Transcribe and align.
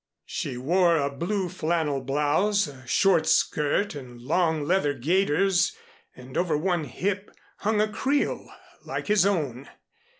She 0.25 0.57
wore 0.57 0.97
a 0.97 1.11
blue 1.15 1.47
flannel 1.47 2.01
blouse, 2.01 2.65
a 2.67 2.87
short 2.87 3.27
skirt 3.27 3.93
and 3.93 4.19
long 4.19 4.63
leather 4.63 4.95
gaiters 4.95 5.77
and 6.15 6.35
over 6.35 6.57
one 6.57 6.85
hip 6.85 7.29
hung 7.57 7.79
a 7.79 7.87
creel 7.87 8.51
like 8.83 9.05
his 9.05 9.27
own. 9.27 9.69